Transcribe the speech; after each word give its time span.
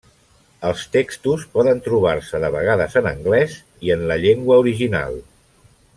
Els 0.69 0.85
textos 0.95 1.43
poden 1.57 1.83
trobar-se 1.89 2.41
de 2.45 2.51
vegades 2.57 2.97
en 3.03 3.11
anglès 3.13 3.59
i 3.89 3.95
en 3.97 4.03
la 4.13 4.19
llengua 4.25 4.59
original. 4.65 5.21